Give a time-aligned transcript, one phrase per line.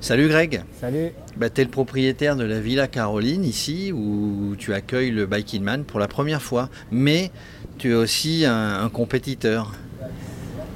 [0.00, 0.62] Salut Greg.
[0.80, 1.12] Salut.
[1.36, 5.62] Bah, tu es le propriétaire de la Villa Caroline ici où tu accueilles le Biking
[5.62, 6.68] Man pour la première fois.
[6.90, 7.30] Mais
[7.78, 9.72] tu es aussi un, compétiteur.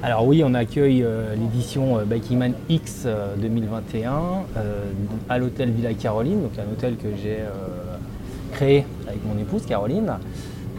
[0.01, 3.05] Alors oui, on accueille euh, l'édition euh, Biking Man X
[3.37, 4.11] 2021
[4.57, 4.83] euh,
[5.27, 7.39] à l'hôtel Villa Caroline, donc un hôtel que j'ai
[8.53, 10.13] créé avec mon épouse Caroline.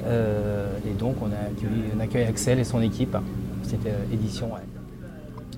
[0.09, 3.16] Et donc on, a accueille Axel et son équipe.
[3.62, 4.50] Cette édition.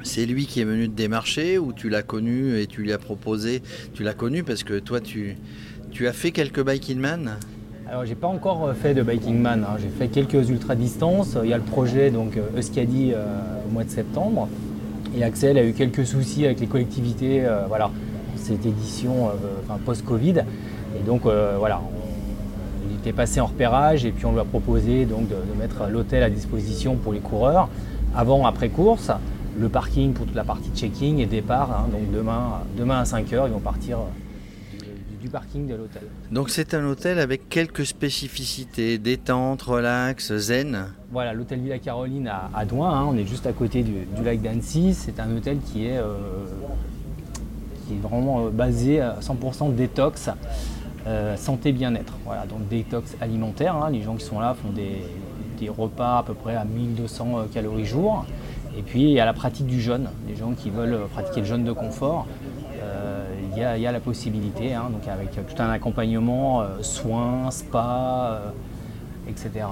[0.03, 2.99] C'est lui qui est venu te démarcher ou tu l'as connu et tu lui as
[2.99, 3.63] proposé
[3.95, 5.37] Tu l'as connu parce que toi, tu,
[5.91, 7.37] tu as fait quelques Biking Man?
[7.91, 9.77] Alors j'ai pas encore euh, fait de Biking Man, hein.
[9.83, 11.37] j'ai fait quelques ultra distances.
[11.43, 13.25] Il y a le projet donc euh, Euskadi euh,
[13.67, 14.49] au mois de septembre.
[15.17, 17.91] Et Axel a eu quelques soucis avec les collectivités, voilà,
[18.37, 19.33] cette édition
[19.85, 20.45] post-Covid.
[20.97, 21.83] Et donc voilà,
[22.91, 25.89] il était passé en repérage et puis on lui a proposé donc de, de mettre
[25.89, 27.69] l'hôtel à disposition pour les coureurs
[28.15, 29.11] avant, après course
[29.59, 31.71] le parking pour toute la partie checking et départ.
[31.73, 31.89] Hein.
[31.91, 34.87] donc demain, demain à 5h, ils vont partir euh,
[35.21, 36.03] du, parking de l'hôtel.
[36.31, 40.87] Donc c'est un hôtel avec quelques spécificités, détente, relax, zen.
[41.11, 43.07] Voilà, l'hôtel Villa Caroline à, à Douin, hein.
[43.09, 44.95] on est juste à côté du, lac d'Annecy.
[44.95, 46.15] C'est un hôtel qui est, euh,
[47.87, 50.31] qui est vraiment euh, basé à 100% détox.
[51.37, 52.15] Santé bien-être.
[52.25, 53.75] Voilà, donc détox alimentaire.
[53.75, 53.91] Hein.
[53.91, 55.03] les gens qui sont là font des,
[55.59, 58.27] des, repas à peu près à 1200 calories jour.
[58.79, 61.47] Et puis il y a la pratique du jeûne, les gens qui veulent pratiquer le
[61.47, 62.27] jeûne de confort.
[62.83, 68.41] Euh, il y, a la possibilité, hein, donc avec tout un accompagnement, euh, soins, spa,
[68.41, 69.67] euh, etc.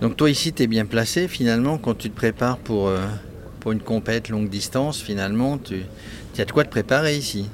[0.00, 2.90] Donc toi ici tu es bien placé finalement quand tu te prépares pour,
[3.60, 5.84] pour une compète longue distance, finalement tu,
[6.38, 7.48] as de quoi te préparer ici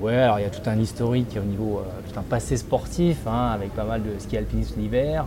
[0.00, 3.50] Ouais, alors il y a tout un historique au niveau, tout un passé sportif, hein,
[3.52, 5.26] avec pas mal de ski alpinisme l'hiver,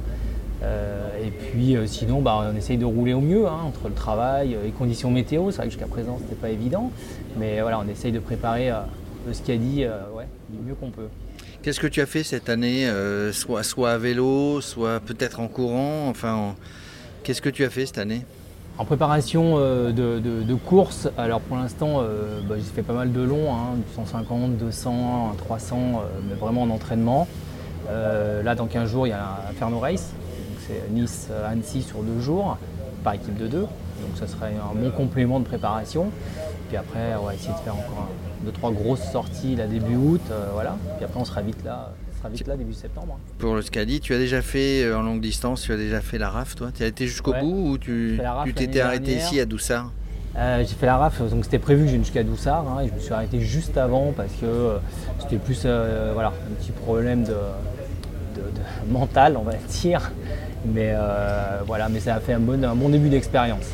[0.63, 3.95] euh, et puis euh, sinon, bah, on essaye de rouler au mieux hein, entre le
[3.95, 5.50] travail, euh, les conditions météo.
[5.50, 6.91] C'est vrai que jusqu'à présent, ce n'était pas évident.
[7.38, 8.72] Mais voilà, on essaye de préparer
[9.25, 11.07] le Scadi ouais, du mieux qu'on peut.
[11.63, 12.90] Qu'est-ce que tu as fait cette année
[13.31, 16.09] soit, soit à vélo, soit peut-être en courant?
[16.09, 16.56] Enfin,
[17.24, 18.25] qu'est-ce que tu as fait cette année?
[18.81, 22.02] En préparation de, course, alors pour l'instant,
[22.50, 23.53] bah, j'ai fait pas mal de longs,
[23.96, 27.28] 150, 200, 300, mais vraiment en entraînement.
[27.88, 30.14] là, dans 15 jours, il y a un Inferno Race
[30.92, 32.58] Nice-Annecy sur deux jours,
[33.03, 33.68] par équipe de deux.
[34.02, 36.09] Donc ça serait un bon complément de préparation.
[36.69, 38.08] Puis après, on va essayer de faire encore
[38.44, 40.22] deux, trois grosses sorties là début août.
[40.31, 40.78] Euh, voilà.
[40.98, 41.92] Puis après, on sera vite là.
[42.21, 43.17] Sera vite là début septembre.
[43.39, 46.19] Pour le Scadi, tu as déjà fait euh, en longue distance, tu as déjà fait
[46.19, 46.69] la RAF toi?
[46.71, 48.19] Tu as été jusqu'au bout ou tu
[48.55, 49.91] t'étais arrêté ici à Doussard?
[50.37, 52.93] Euh, j'ai fait la RAF, donc c'était prévu que j'aille jusqu'à Doussard, hein, et je
[52.93, 54.77] me suis arrêté juste avant parce que
[55.19, 55.65] c'était plus
[56.13, 57.33] voilà, un petit problème de,
[58.88, 60.11] mental, on va dire.
[60.65, 63.65] Mais euh, voilà, mais ça a fait un bon, bon début d'expérience.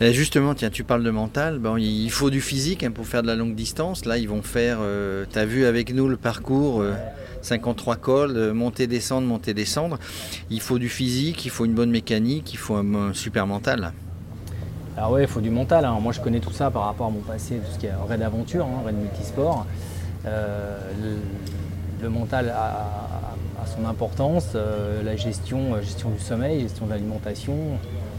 [0.00, 1.58] Justement, tiens, tu parles de mental.
[1.58, 4.06] Bon, il faut du physique hein, pour faire de la longue distance.
[4.06, 6.82] Là, ils vont faire, euh, tu as vu avec nous le parcours,
[7.42, 9.98] 53 euh, cols, monter, descendre, monter, descendre.
[10.48, 13.92] Il faut du physique, il faut une bonne mécanique, il faut un, super mental.
[14.96, 15.84] Alors ouais, il faut du mental.
[15.84, 15.98] Hein.
[16.00, 18.22] Moi, je connais tout ça par rapport à mon passé, tout ce qui est raid
[18.22, 19.66] aventure, hein, raid multisport.
[20.24, 23.10] le, mental a,
[23.66, 27.54] son importance, euh, la gestion, euh, gestion du sommeil, gestion de l'alimentation,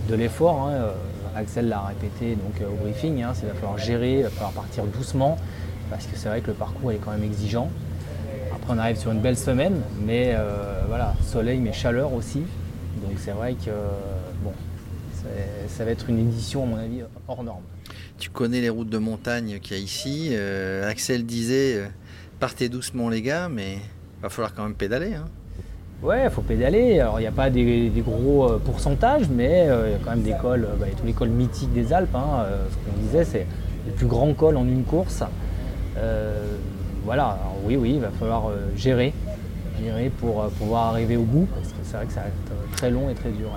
[0.09, 0.67] de l'effort.
[0.67, 0.91] Hein, euh,
[1.35, 4.85] Axel l'a répété donc, au briefing, hein, il va falloir gérer, il va falloir partir
[4.85, 5.37] doucement,
[5.89, 7.69] parce que c'est vrai que le parcours est quand même exigeant.
[8.53, 10.35] Après on arrive sur une belle semaine, mais
[10.87, 12.39] voilà, soleil mais chaleur aussi.
[13.01, 13.71] Donc c'est vrai que
[14.43, 14.53] bon,
[15.67, 17.63] ça va être une édition à mon avis hors norme.
[18.19, 20.35] Tu connais les routes de montagne qu'il y a ici.
[20.85, 21.89] Axel disait
[22.39, 25.15] partez doucement les gars, mais il va falloir quand même pédaler.
[25.15, 25.25] Hein.
[26.01, 27.00] Ouais, il faut pédaler.
[27.00, 30.12] Alors, il n'y a pas des, gros euh, pourcentages, mais euh, il y a quand
[30.12, 32.16] même des cols, bah, tous les cols mythiques des Alpes.
[32.16, 33.45] Hein, euh, ce qu'on disait, c'est
[33.85, 35.23] les plus grands cols en une course.
[37.06, 39.13] voilà, oui, oui, il va falloir gérer,
[39.84, 42.91] gérer pour pouvoir arriver au bout, parce que c'est vrai que ça va être très
[42.91, 43.50] long et très dur.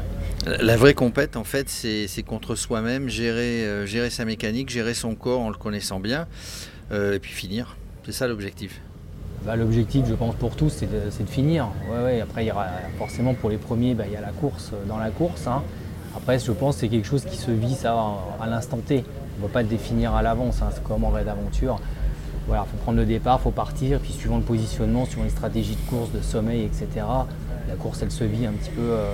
[0.60, 5.40] La vraie compète, en fait, c'est contre soi-même, gérer, gérer sa mécanique, gérer son corps
[5.40, 6.26] en le connaissant bien,
[6.90, 7.76] et puis finir.
[8.04, 8.80] C'est ça l'objectif.
[9.44, 11.68] Bah, l'objectif, je pense, pour tous, c'est de, finir.
[12.22, 14.86] Après, il y aura forcément pour les premiers, bah, il y a la course euh,
[14.88, 15.46] dans la course.
[15.46, 15.62] Hein.
[16.16, 17.94] Après, je pense que c'est quelque chose qui se vit ça
[18.40, 19.04] à l'instant T.
[19.36, 20.62] On ne va pas le définir à l'avance.
[20.62, 20.70] Hein.
[20.72, 21.78] C'est comme en raid d'aventure.
[22.46, 25.76] Voilà, faut prendre le départ, il faut partir, puis suivant le positionnement, suivant les stratégies
[25.76, 26.88] de course, de sommeil, etc.
[27.68, 29.12] La course, elle se vit un petit peu euh,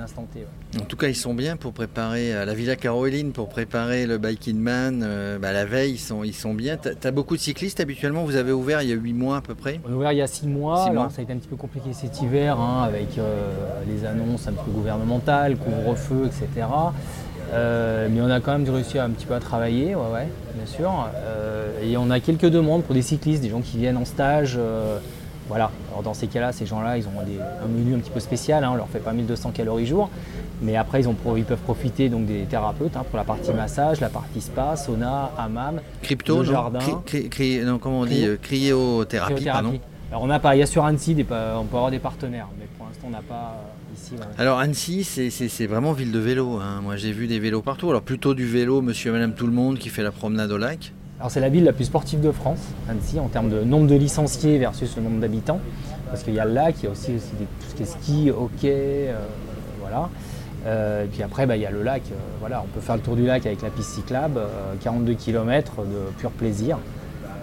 [0.00, 0.44] l'instant T.
[0.80, 4.18] En tout cas, ils sont bien pour préparer à la Villa Caroline, pour préparer le
[4.18, 5.06] Biking Man.
[5.40, 6.76] Bah, la veille, ils sont, ils sont bien.
[6.76, 9.40] Tu as beaucoup de cyclistes habituellement Vous avez ouvert il y a 8 mois à
[9.40, 9.80] peu près?
[9.86, 10.84] On a ouvert il y a 6 mois.
[10.84, 13.08] Alors, ça a été un petit peu compliqué cet hiver hein, avec
[13.86, 16.66] les annonces un peu gouvernementales, couvre-feu, etc.
[17.52, 20.66] Euh, mais on a quand même réussi un petit peu à travailler, ouais, ouais bien
[20.66, 20.92] sûr.
[21.16, 24.58] Euh, et on a quelques demandes pour des cyclistes, des gens qui viennent en stage.
[25.50, 25.70] Euh, voilà.
[25.90, 28.64] Alors dans ces cas-là, ces gens-là, ils ont un menu un petit peu spécial.
[28.64, 30.10] Hein, on leur fait pas 1200 calories jour.
[30.62, 34.00] Mais après, ils, ont, ils peuvent profiter donc des thérapeutes hein, pour la partie massage,
[34.00, 36.80] la partie spa, sauna, hammam, crypto, jardin.
[37.64, 39.80] non, comment on dit Cryothérapie, pardon.
[40.10, 42.66] Alors on a pas, il y a sur Annecy, on peut avoir des partenaires, mais
[42.76, 44.14] pour l'instant on n'a pas euh, ici.
[44.38, 46.58] Alors Annecy, c'est vraiment ville de vélo.
[46.58, 46.80] Hein.
[46.82, 47.90] Moi j'ai vu des vélos partout.
[47.90, 50.58] Alors plutôt du vélo, monsieur et madame tout le monde qui fait la promenade au
[50.58, 50.92] lac.
[51.20, 53.94] Alors c'est la ville la plus sportive de France, Annecy, en termes de nombre de
[53.94, 55.60] licenciés versus le nombre d'habitants.
[56.08, 58.30] Parce qu'il y a le lac, il y a aussi, tout ce qui est ski,
[58.30, 59.26] hockey, euh,
[59.80, 60.08] voilà.
[60.64, 62.02] Euh, et puis après, bah, il y a le lac.
[62.40, 64.40] voilà, on peut faire le tour du lac avec la piste cyclable,
[64.80, 66.78] 42 km de pur plaisir.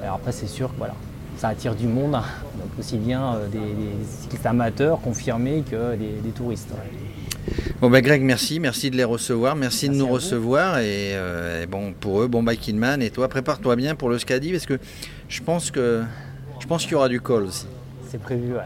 [0.01, 0.95] Alors après, c'est sûr que voilà,
[1.37, 3.59] ça attire du monde, donc aussi bien euh, des,
[4.07, 6.73] cyclistes amateurs confirmés que des, touristes.
[7.81, 10.75] Bon ben Greg, merci, merci de les recevoir, merci, de nous recevoir.
[10.77, 14.51] Euh, et, bon pour eux, bon biking man et toi prépare-toi bien pour le Scadi
[14.51, 14.79] parce que
[15.29, 16.03] je pense que
[16.59, 17.67] je pense qu'il y aura du col aussi.
[18.09, 18.61] C'est prévu, ouais.